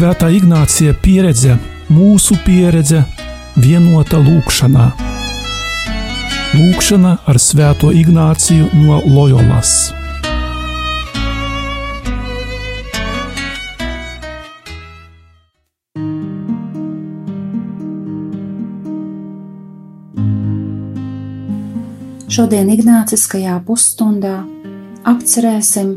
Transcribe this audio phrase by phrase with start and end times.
[0.00, 1.58] Svētā Ignācija pieredze,
[1.92, 3.02] mūsu pieredze,
[3.60, 4.84] vienota lūkšanā.
[6.56, 9.90] Lūkšana ar Svēto Ignāciju no Loyolas.
[22.32, 24.38] Šodien Ignāciskajā pusstundā
[25.12, 25.92] apcerēsim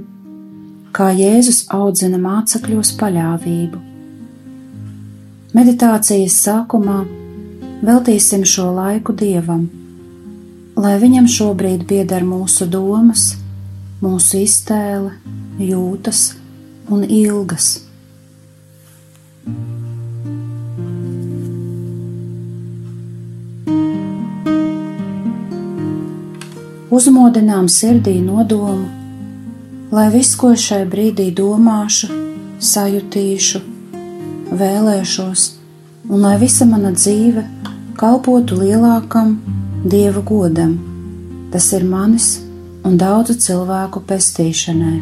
[0.91, 3.92] kā Jēzus audzina mācekļos paļāvību.
[5.53, 7.03] Meditācijas sākumā
[7.85, 9.67] veltīsim šo laiku Dievam,
[10.75, 13.35] lai Viņam šobrīd pieder mūsu domas,
[14.01, 15.13] mūsu iztēle,
[15.59, 16.33] jūtas
[16.89, 17.69] un ilgas.
[26.93, 29.03] Uzmodinām sirdī nodomu
[29.93, 32.07] lai viss, ko šai brīdī domāšu,
[32.57, 33.59] sajutīšu,
[34.57, 35.43] vēlēšos,
[36.09, 37.43] un lai visa mana dzīve
[37.99, 39.37] kalpotu lielākam
[39.85, 40.77] dieva godam,
[41.53, 42.35] tas ir manis
[42.85, 44.97] un daudzu cilvēku pestīšanai.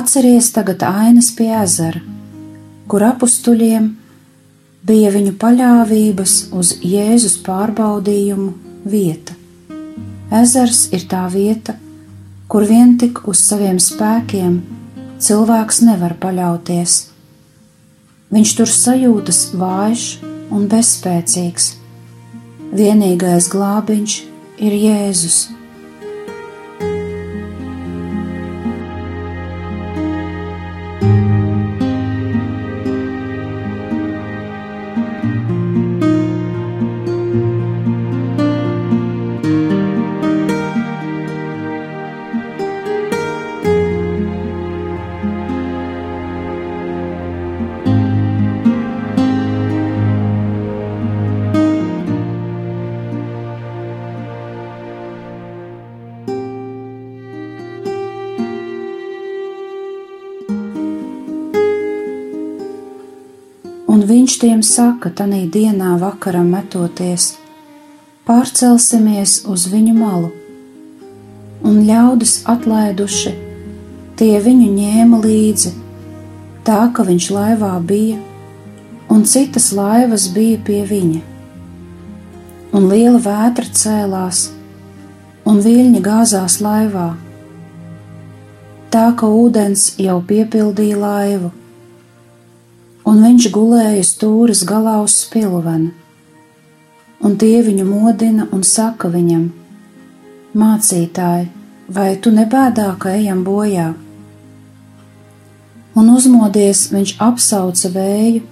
[0.00, 2.00] Atceries tagad ainas pie ezera,
[2.88, 3.90] kur apstuļiem
[4.88, 8.54] bija viņu paļāvības uz Jēzus pārbaudījumu
[8.94, 9.36] vieta.
[10.40, 11.74] Ezers ir tā vieta,
[12.48, 14.56] kur vien tik uz saviem spēkiem
[15.20, 16.96] cilvēks nevar paļauties.
[18.32, 20.08] Viņš tur sajūtas vājš
[20.48, 21.74] un bezspēcīgs.
[22.72, 24.20] Vienīgais glābiņš
[24.64, 25.48] ir Jēzus.
[64.80, 67.34] Saka, tanī dienā vakaram metoties:
[68.28, 70.30] Pārcelsimies uz viņu malu,
[71.66, 73.32] un ļaudis atlaiduši,
[74.16, 75.74] tie viņu ņēma līdzi,
[76.68, 78.20] tā ka viņš laivā bija,
[79.12, 81.22] un citas laivas bija pie viņa.
[82.72, 84.44] Un liela vētra cēlās,
[85.44, 87.08] un viļņi gāzās laivā,
[88.94, 91.56] tā ka ūdens jau piepildīja laivu
[93.10, 95.90] un viņš gulēja stūres galā uz spilvena.
[97.20, 99.50] Un tie viņu modina un saka viņam:
[100.56, 101.50] Mācītāji,
[101.90, 103.90] vai tu nebēdā, ka ejam bojā?
[105.98, 108.44] Un uzmodies viņš apsauca vēju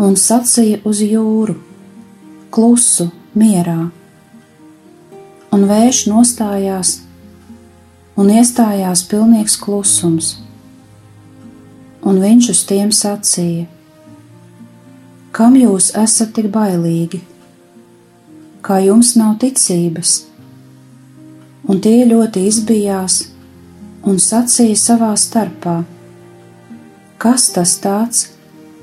[0.00, 1.58] un sacīja uz jūru:
[2.50, 3.90] Klusu, mierā!
[5.52, 6.94] Un vējš nostājās,
[8.16, 10.38] un iestājās pilnīgs klusums
[12.02, 13.68] un viņš uz tiem sacīja:
[15.32, 17.22] Kam jūs esat tik bailīgi?
[18.62, 20.12] Kā jums nav ticības?
[21.70, 23.22] Un tie ļoti izbijās
[24.02, 25.78] un sacīja savā starpā:
[27.22, 28.28] Kas tas tāds,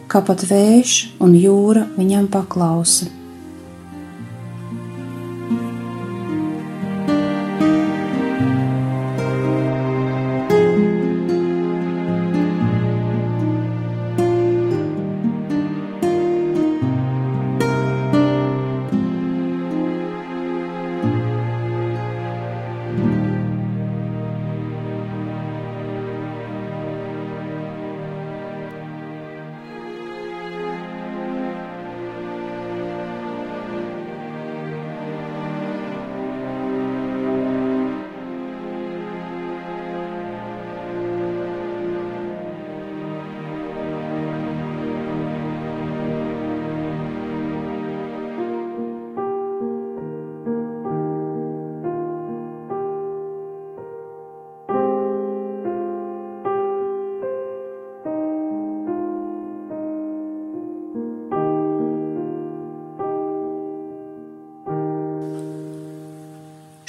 [0.07, 3.18] ka pat vējš un jūra viņam paklausa?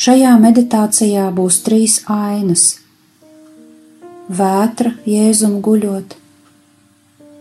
[0.00, 2.62] Šajā meditācijā būs trīs ainas-
[4.38, 6.14] vētra jēzum guļot,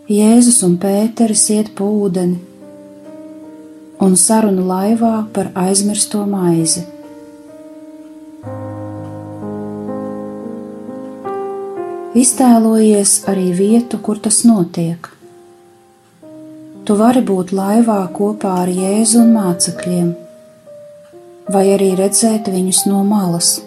[0.10, 2.36] Jēzus un Pēteris iet pa ūdeni,
[4.02, 6.84] un saruna laivā par aizmirsto maizi.
[12.28, 15.14] Iztēlojies arī vietu, kur tas notiek.
[16.84, 20.18] Tu vari būt laivā kopā ar Jēzu un mācekļiem
[21.54, 23.58] vai arī redzēt viņus no malas.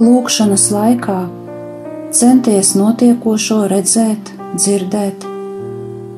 [0.00, 1.14] Lūkšanas laikā
[2.16, 5.26] centies notiekošo redzēt, dzirdēt,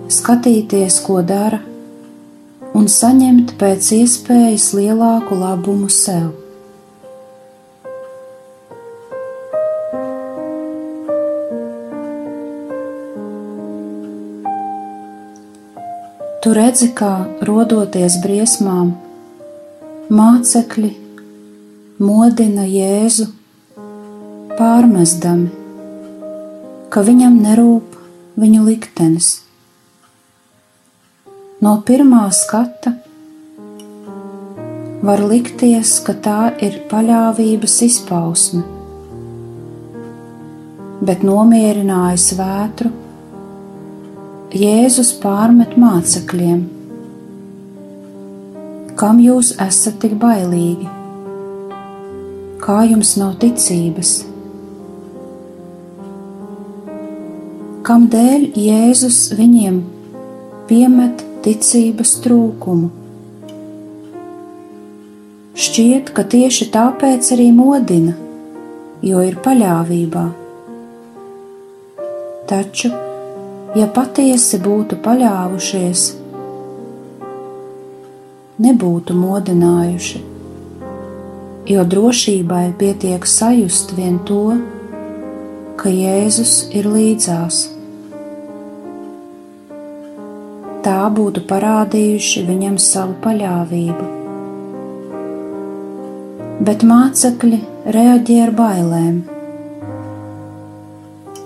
[0.06, 1.58] skatīties, ko dara,
[2.78, 6.30] un saņemt pēc iespējas lielāku labumu sev.
[16.38, 17.12] Tu redzi, kā
[17.50, 18.94] rodoties briesmām,
[20.06, 20.96] mācekļi
[21.98, 23.32] modina Jēzu
[24.58, 25.50] pārmestami,
[26.92, 27.96] ka viņam nerūp
[28.42, 29.30] viņu liktenis.
[31.62, 32.94] No pirmā skata
[35.02, 38.62] var likties, ka tā ir paļāvības izpausme,
[41.02, 42.92] bet nomierinājis vētru,
[44.52, 46.66] Jēzus pārmet mācekļiem,
[49.00, 50.90] kam jūs esat tik bailīgi,
[52.60, 54.31] kā jums nav ticības.
[57.82, 59.78] Kam dēļ Jēzus viņiem
[60.68, 62.90] piemet ticības trūkumu.
[65.58, 68.14] Šķiet, ka tieši tāpēc arī modina,
[69.02, 70.22] jo ir paļāvībā.
[72.52, 72.92] Taču,
[73.78, 76.06] ja patiesi būtu paļāvušies,
[78.62, 80.22] nebūtu modinājuši,
[81.74, 84.46] jo drošībai pietiek sajust vien to,
[85.82, 87.71] ka Jēzus ir līdzās
[90.82, 94.06] tā būtu parādījuši viņam savu paļāvību.
[96.66, 97.58] Bet mācekļi
[97.96, 99.20] reaģē ar bailēm.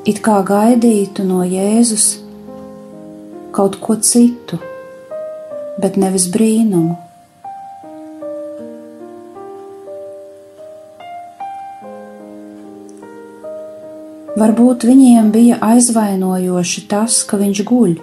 [0.08, 2.06] It kā gaidītu no Jēzus
[3.56, 4.60] kaut ko citu,
[5.82, 6.96] bet nevis brīnumu.
[14.36, 17.96] Varbūt viņiem bija aizvainojoši tas, ka viņš guļ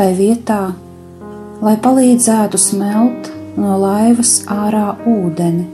[0.00, 0.70] tai vietā,
[1.60, 3.26] lai palīdzētu smelt
[3.60, 5.66] no laivas ārā ūdeni.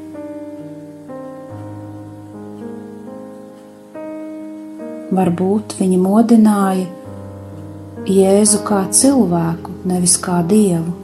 [5.14, 6.88] Varbūt viņi modināja
[8.10, 10.94] Jēzu kā cilvēku, nevis kā dievu.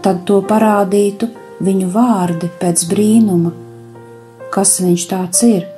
[0.00, 1.28] Tad to parādītu
[1.68, 3.52] viņu vārdi pēc brīnuma,
[4.56, 5.68] kas viņš tāds ir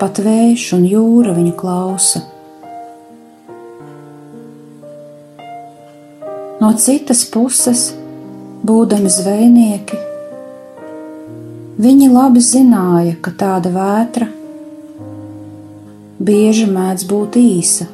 [0.00, 2.20] pat vējš un jūra viņu klausa.
[6.60, 7.88] No citas puses,
[8.66, 9.98] būdami zvejnieki,
[11.80, 14.28] viņi labi zināja, ka tāda vētra
[16.20, 17.88] bieži mēdz būt īsa.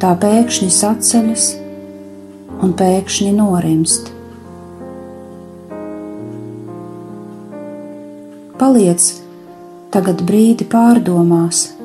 [0.00, 1.48] Tā pēkšņi saceļas
[2.64, 4.12] un pēkšņi norimst.
[8.60, 9.19] Paliec
[9.90, 11.79] tagad brīdi pārdomās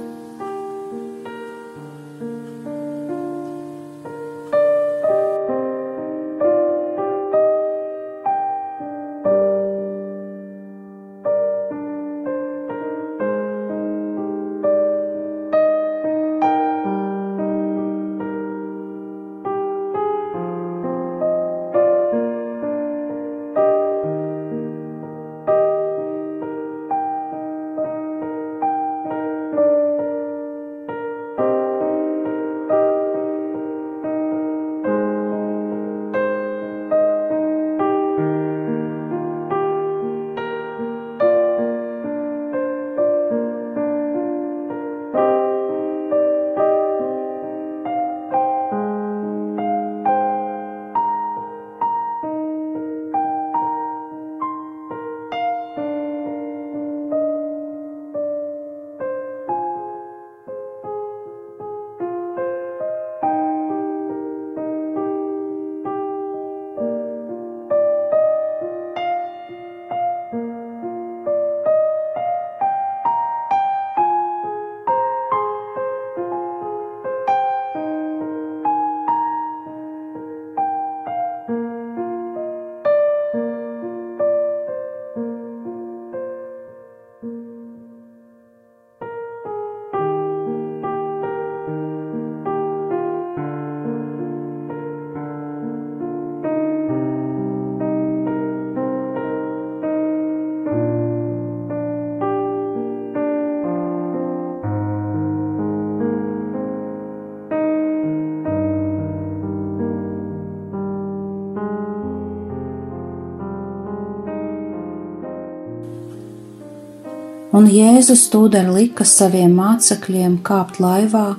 [117.55, 121.37] Un Jēzus tūdaļ lika saviem mācekļiem kāpt laivā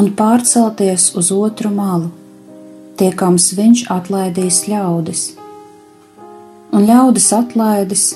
[0.00, 2.08] un pārcelties uz otru malu,
[2.98, 5.22] tiekams viņš atlaidīs ļaudis.
[6.74, 8.08] Un ļaudis atlaidis,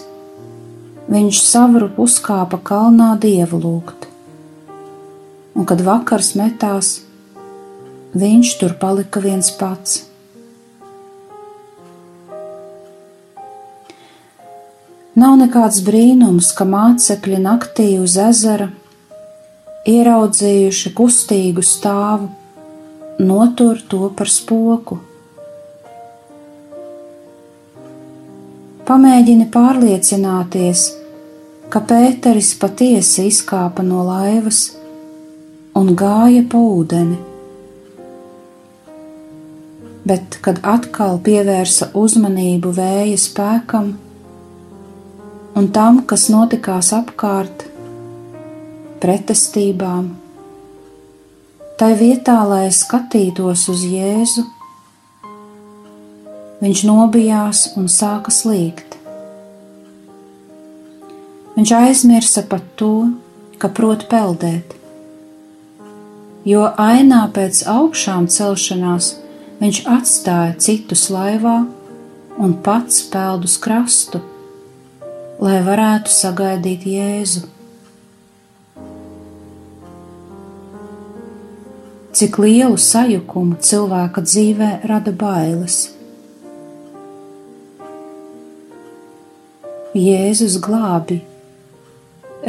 [1.07, 4.11] viņš savru uzkāpa kalnā dievu lūgt.
[5.55, 6.97] Un kad vakars metās,
[8.11, 10.10] viņš tur palika viens pats.
[15.19, 18.69] Nav nekāds brīnums, ka mācekļi naktī uz ezera,
[19.91, 22.29] ieraudzījuši kustīgu stāvu,
[23.19, 25.01] notur to par spoku.
[28.87, 30.85] Pamēģini pārliecināties,
[31.75, 34.61] ka Pēteris patiesi izkāpa no laivas
[35.79, 37.19] un gāja pa ūdeni.
[40.07, 43.93] Bet, kad atkal pievērsa uzmanību vēja spēkam,
[45.57, 47.67] un tam, kas notikās apkārt,
[49.03, 50.15] pretestībām.
[51.81, 54.45] Tai vietā, lai skatītos uz Jēzu,
[56.61, 58.99] viņš nobijās un sāka slīgt.
[61.57, 63.11] Viņš aizmirsa pat to,
[63.61, 64.77] ka prot peldēt,
[66.49, 69.15] jo ainā pēc augšām celšanās
[69.61, 71.59] viņš atstāja citus laivā
[72.41, 74.23] un pats peld uz krastu
[75.41, 77.47] lai varētu sagaidīt Jēzu.
[82.21, 85.79] Cik lielu sajukumu cilvēka dzīvē rada bailes.
[89.97, 91.23] Jēzus glābi,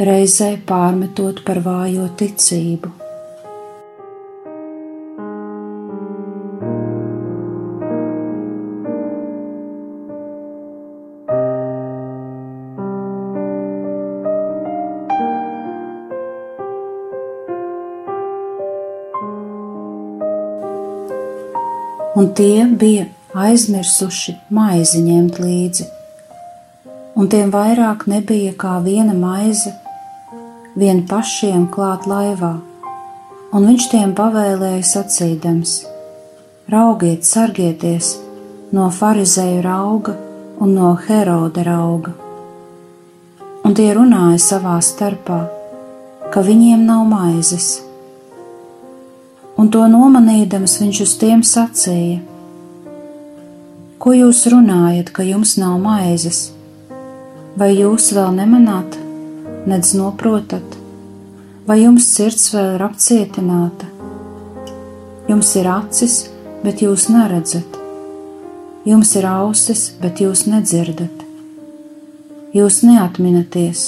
[0.08, 3.01] reizē pārmetot par vājo ticību.
[22.22, 25.86] Un tie bija aizmirsuši maizi ņemt līdzi,
[27.18, 29.72] un tiem vairāk nebija kā viena maize,
[30.78, 32.52] vien pašiem klāt laivā,
[33.50, 35.74] un viņš tiem pavēlēja sacīdams:
[36.70, 38.14] Raugiet, sargieties
[38.70, 40.14] no farizēju rauga
[40.62, 42.14] un no Heroda rauga.
[43.66, 45.42] Un tie runāja savā starpā,
[46.30, 47.80] ka viņiem nav maizes
[49.62, 52.18] un to nomanīdams viņš uz tiem sacīja:
[54.02, 56.48] Ko jūs runājat, ka jums nav maizes?
[57.54, 58.96] Vai jūs vēl nemanāt,
[59.70, 60.66] nedz noprotat,
[61.68, 63.90] vai jums sirds vēl ir apcietināta?
[65.30, 66.16] Jums ir acis,
[66.64, 67.78] bet jūs neredzat,
[68.88, 71.22] jums ir ausis, bet jūs nedzirdat.
[72.56, 73.84] Jūs neatminaties,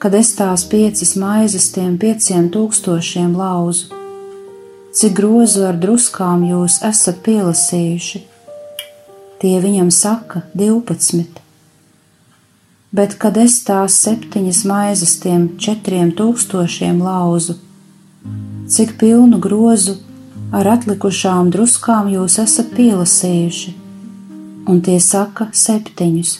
[0.00, 3.95] kad es tās piecas maizes tiem pieciem tūkstošiem lauzu
[4.96, 8.22] cik grozu ar druskām jūs esat pielasījuši.
[9.42, 11.42] Tie viņam saka, 12.
[12.96, 17.58] Bet, kad es tās septiņas maizes tiem četriem tūkstošiem lauzu,
[18.72, 19.98] cik pilnu grozu
[20.56, 23.76] ar atlikušām druskām jūs esat pielasījuši,
[24.64, 26.38] un tie saka septiņus.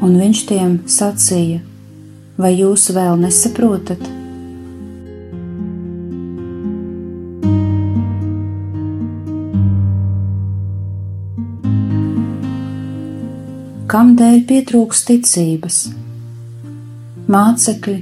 [0.00, 1.60] Un viņš tiem sacīja:
[2.40, 4.19] Vai jūs vēl nesaprotat?
[13.90, 15.76] Kam dēļ pietrūks ticības.
[17.30, 17.96] Mācekļi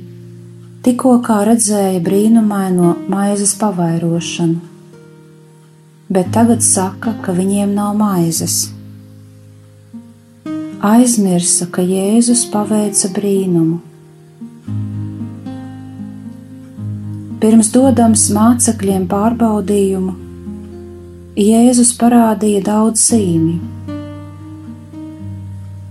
[0.84, 4.58] tikko kā redzēja brīnumaino maizes pavairošanu,
[6.12, 8.58] bet tagad saka, ka viņiem nav maizes.
[10.90, 13.80] Aizmirsa, ka Jēzus paveica brīnumu.
[17.40, 20.14] Pirms dodams mācekļiem pārbaudījumu,
[21.48, 23.77] Jēzus parādīja daudz zīmju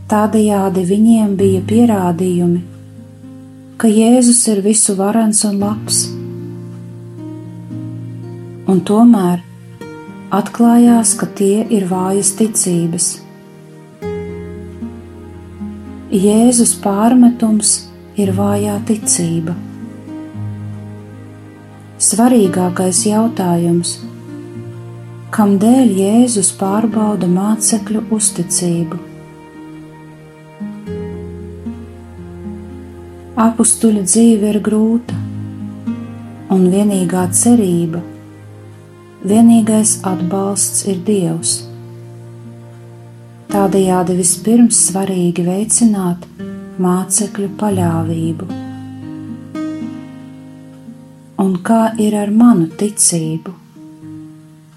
[0.08, 2.62] Tādējādi viņiem bija pierādījumi,
[3.76, 5.98] ka Jēzus ir visu varens un labs.
[8.72, 9.42] Un tomēr
[10.32, 13.08] atklājās, ka tie ir vājas ticības.
[16.16, 17.74] Jēzus pārmetums
[18.16, 19.58] ir vājā ticība.
[22.00, 23.94] Svarīgākais jautājums-
[25.36, 29.04] kādēļ Jēzus pārbauda mācekļu uzticību?
[33.38, 35.14] Apstuļa dzīve ir grūta,
[36.50, 38.00] un vienīgā cerība,
[39.30, 41.52] vienīgais atbalsts ir Dievs.
[43.52, 46.26] Tādējādi vispirms svarīgi veicināt
[46.82, 48.48] mācekļu paļāvību.
[51.46, 53.54] Un kā ir ar manu ticību,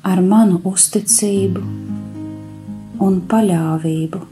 [0.04, 1.64] ar manu uzticību
[3.08, 4.29] un paļāvību?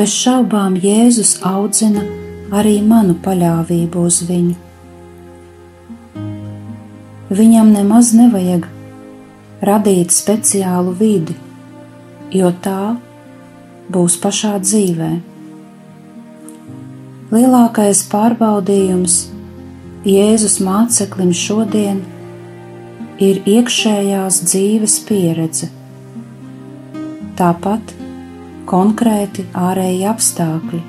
[0.00, 2.00] Bez šaubām Jēzus audzina
[2.56, 4.54] arī manu paļāvību uz viņu.
[7.40, 8.64] Viņam nemaz nevajag
[9.70, 11.36] radīt speciālu vidi,
[12.32, 12.94] jo tā
[13.92, 15.10] būs pašā dzīvē.
[17.36, 19.20] Lielākais pārbaudījums
[20.08, 22.00] Jēzus māceklim šodien
[23.20, 25.68] ir iekšējās dzīves pieredze.
[27.36, 27.99] Tāpat
[28.70, 30.82] konkrēti ārēji apstākļi.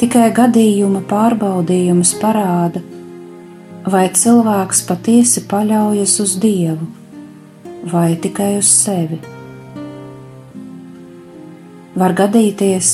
[0.00, 2.80] Tikai gadījuma pārbaudījums parāda,
[3.84, 6.88] vai cilvēks patiesi paļaujas uz Dievu
[7.92, 9.18] vai tikai uz sevi.
[12.00, 12.90] Var gadīties,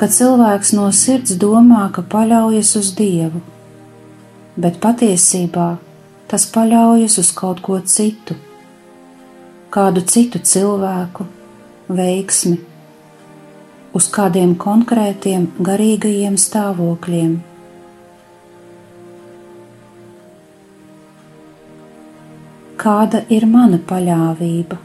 [0.00, 3.40] ka cilvēks no sirds domā, ka paļaujas uz Dievu,
[4.56, 5.68] bet patiesībā
[6.28, 8.36] tas paļaujas uz kaut ko citu
[9.74, 11.24] kādu citu cilvēku,
[11.90, 12.60] veiksmi,
[13.98, 17.32] uz kādiem konkrētiem garīgajiem stāvokļiem.
[22.84, 24.78] Kāda ir mana paļāvība?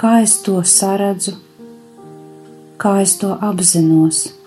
[0.00, 1.38] Kā es to saredzu,
[2.80, 4.39] kā es to apzinos?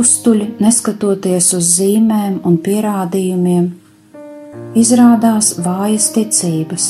[0.00, 3.66] Apustuļi, neskatoties uz zīmēm un pierādījumiem,
[4.80, 6.84] izrādās vājas ticības.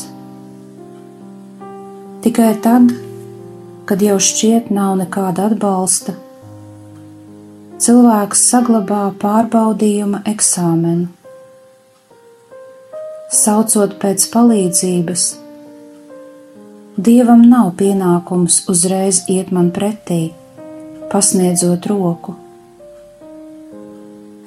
[2.23, 2.92] Tikai tad,
[3.90, 6.14] kad jau šķiet nav nekāda atbalsta,
[7.83, 11.09] cilvēks saglabā pārbaudījuma eksāmenu.
[13.40, 15.25] Saucot pēc palīdzības,
[17.09, 20.20] Dievam nav pienākums uzreiz iet man pretī,
[21.11, 22.37] pasniedzot roku.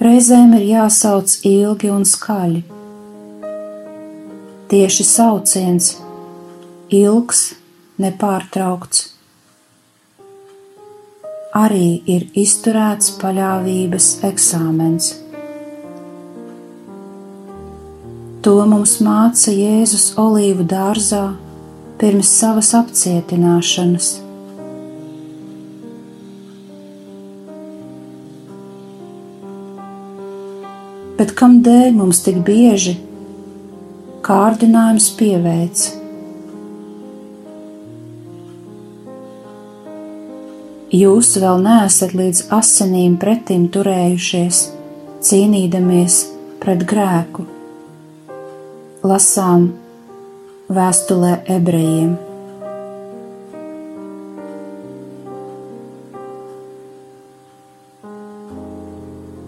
[0.04, 2.60] Reizēm ir jāsauc ilgi un skaļi.
[4.68, 5.94] Tieši sauciens,
[6.92, 7.44] ilgs,
[8.04, 9.06] nepārtraukts,
[11.56, 15.14] arī ir izturēts paļāvības eksāmens.
[18.44, 21.30] To mums māca Jēzus olīvu dārzā
[22.04, 24.23] pirms savas apcietināšanas.
[31.18, 32.96] Bet kam dēļ mums tik bieži
[34.26, 35.84] kārdinājums pieveic?
[40.94, 44.68] Jūs vēl neesat līdz asinīm pretim turējušies,
[45.26, 46.20] cīnīdamies
[46.62, 47.48] pret grēku
[49.04, 49.72] lasām
[50.72, 52.33] vēstulē ebrejiem.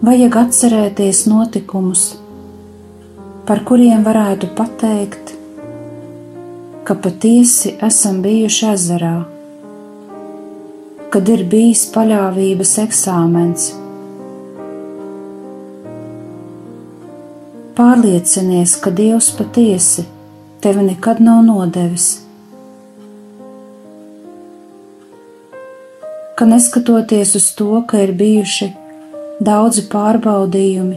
[0.06, 2.02] Vajag atcerēties notikumus,
[3.46, 5.32] par kuriem varētu pateikt,
[6.86, 9.16] ka patiesi esam bijuši ezerā,
[11.10, 13.66] kad ir bijis paļāvības eksāmens
[17.76, 20.06] Pārliecinies, ka Dievs patiesi
[20.64, 22.06] tevi nekad nav nodevis.
[26.38, 28.70] Ka neskatoties uz to, ka ir bijuši
[29.40, 30.96] daudzi pārbaudījumi,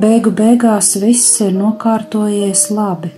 [0.00, 3.10] beigu beigās viss ir nokārtojies labi.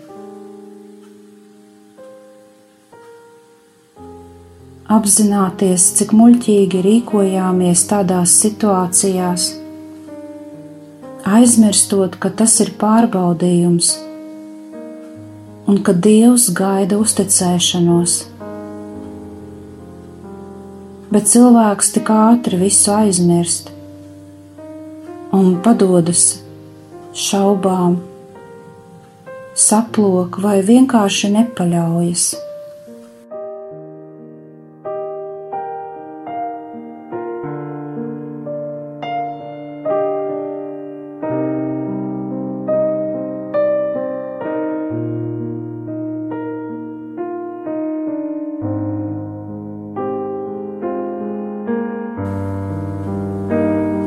[4.88, 9.52] Apzināties, cik muļķīgi rīkojāmies tādās situācijās,
[11.28, 13.92] aizmirstot, ka tas ir pārbaudījums
[15.68, 18.37] un ka Dievs gaida uzticēšanos.
[21.08, 23.70] Bet cilvēks tik ātri visu aizmirst
[25.32, 26.24] un padodas
[27.16, 27.96] šaubām,
[29.56, 32.26] saplok vai vienkārši nepaļaujas.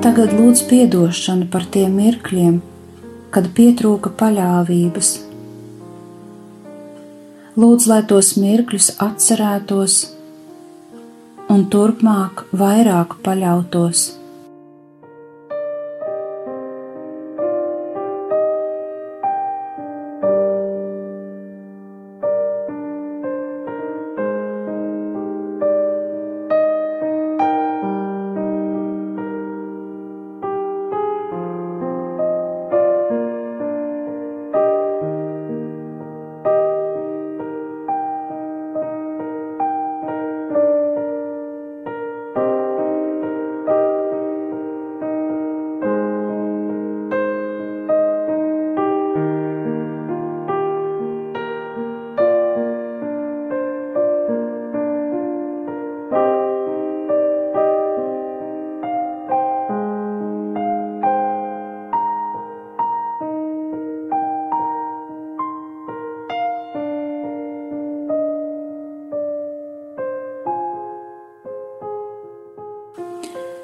[0.01, 2.55] Tagad lūdz atdošanu par tiem mirkļiem,
[3.29, 5.09] kad pietrūka paļāvības.
[7.61, 9.97] Lūdz, lai tos mirkļus atcerētos
[11.53, 14.20] un turpmāk vairāk paļautos.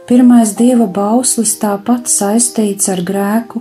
[0.08, 3.60] Pirmais dieva bauslis tāpat saistīts ar grēku,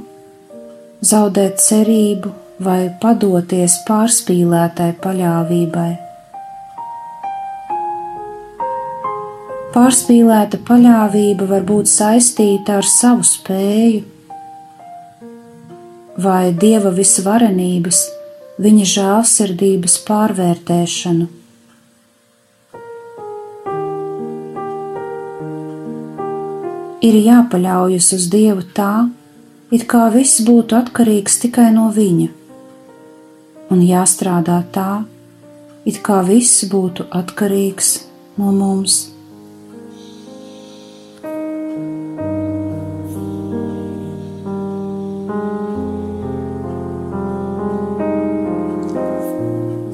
[1.03, 2.31] zaudēt cerību
[2.63, 5.89] vai padoties pārspīlētai paļāvībai.
[9.75, 14.05] Pārspīlēta paļāvība var būt saistīta ar savu spēju
[16.23, 18.05] vai dieva visvarenības,
[18.63, 21.27] viņa žēlsirdības pārvērtēšanu.
[27.07, 29.09] Ir jāpaļaujas uz Dievu tā,
[29.71, 32.31] it kā viss būtu atkarīgs tikai no Viņa,
[33.71, 35.05] un jāstrādā tā,
[35.87, 37.93] it kā viss būtu atkarīgs
[38.41, 39.05] no mums.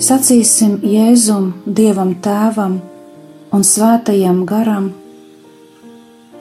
[0.02, 2.80] Sacīsim Jēzum, Dievam Tēvam
[3.54, 4.90] un Svētajam Garam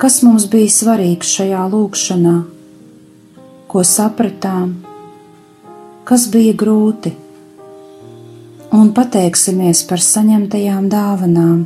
[0.02, 2.32] Kas mums bija svarīgs šajā lūkšanā,
[3.70, 4.72] ko sapratām,
[6.10, 7.12] kas bija grūti,
[8.74, 11.60] un pateiksimies par saņemtajām dāvanām.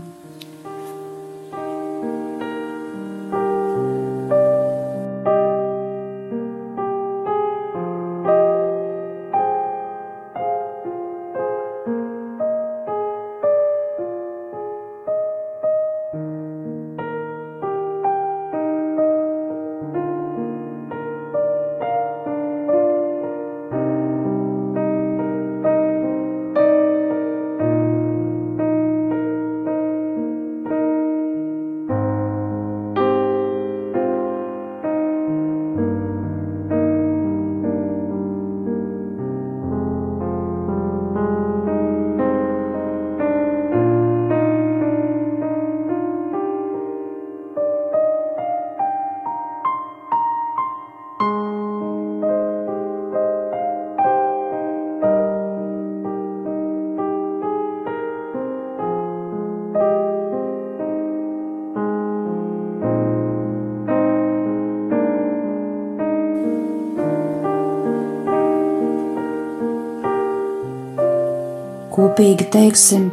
[71.95, 73.09] Kopīgi teiksim,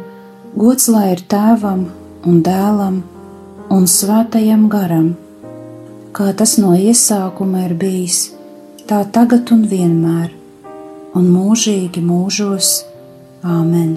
[0.59, 1.85] gods lai ir tēvam
[2.27, 3.01] un dēlam
[3.71, 5.13] un svētajam garam,
[6.15, 8.25] kā tas no iesākuma ir bijis,
[8.89, 10.33] tā tagad un vienmēr,
[11.15, 12.81] un mūžīgi mūžos.
[13.43, 13.95] Āmen!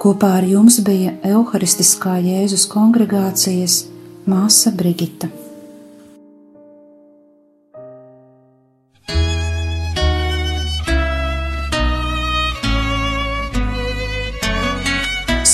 [0.00, 3.82] Kopā ar jums bija Euharistiskā Jēzus kongregācijas
[4.28, 5.32] māsa Brigita.